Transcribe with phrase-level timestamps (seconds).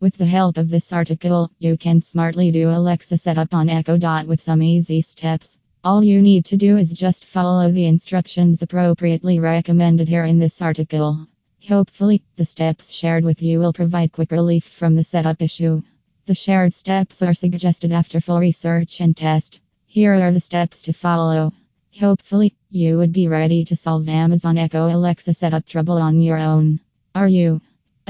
[0.00, 4.26] With the help of this article, you can smartly do Alexa setup on Echo Dot
[4.26, 5.58] with some easy steps.
[5.84, 10.62] All you need to do is just follow the instructions appropriately recommended here in this
[10.62, 11.26] article.
[11.68, 15.82] Hopefully, the steps shared with you will provide quick relief from the setup issue.
[16.24, 19.60] The shared steps are suggested after full research and test.
[19.84, 21.52] Here are the steps to follow.
[22.00, 26.80] Hopefully, you would be ready to solve Amazon Echo Alexa setup trouble on your own.
[27.14, 27.60] Are you?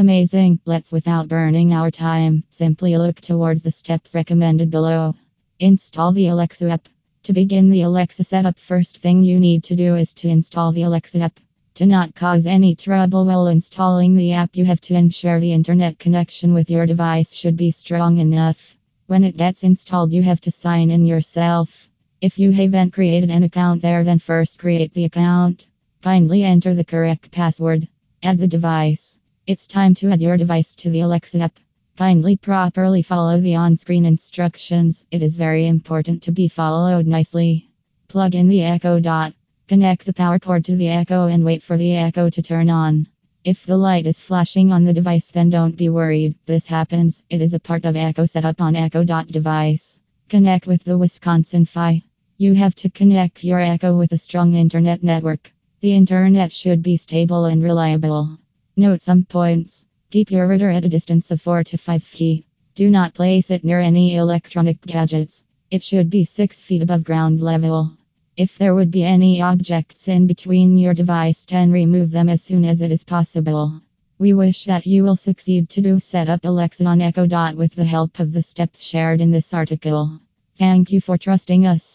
[0.00, 0.60] Amazing.
[0.64, 5.14] Let's without burning our time, simply look towards the steps recommended below.
[5.58, 6.88] Install the Alexa app.
[7.24, 10.84] To begin the Alexa setup, first thing you need to do is to install the
[10.84, 11.38] Alexa app.
[11.74, 15.98] To not cause any trouble while installing the app, you have to ensure the internet
[15.98, 18.78] connection with your device should be strong enough.
[19.06, 21.90] When it gets installed, you have to sign in yourself.
[22.22, 25.66] If you haven't created an account there, then first create the account.
[26.00, 27.86] Kindly enter the correct password.
[28.22, 29.19] Add the device.
[29.50, 31.58] It's time to add your device to the Alexa app.
[31.96, 35.04] Kindly properly follow the on screen instructions.
[35.10, 37.68] It is very important to be followed nicely.
[38.06, 39.34] Plug in the Echo Dot.
[39.66, 43.08] Connect the power cord to the Echo and wait for the Echo to turn on.
[43.42, 46.36] If the light is flashing on the device, then don't be worried.
[46.46, 49.98] This happens, it is a part of Echo setup on Echo Dot device.
[50.28, 52.04] Connect with the Wisconsin Fi.
[52.36, 55.52] You have to connect your Echo with a strong internet network.
[55.80, 58.38] The internet should be stable and reliable.
[58.76, 59.84] Note some points.
[60.10, 62.46] Keep your router at a distance of 4 to 5 feet.
[62.76, 65.42] Do not place it near any electronic gadgets.
[65.70, 67.92] It should be 6 feet above ground level.
[68.36, 72.64] If there would be any objects in between your device, then remove them as soon
[72.64, 73.82] as it is possible.
[74.18, 77.74] We wish that you will succeed to do set up Alexa on Echo Dot with
[77.74, 80.20] the help of the steps shared in this article.
[80.56, 81.89] Thank you for trusting us.